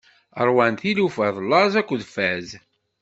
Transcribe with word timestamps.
Ṛwan 0.47 0.73
tilufa 0.81 1.27
laẓ 1.49 1.73
akked 1.81 2.01
fad. 2.13 2.47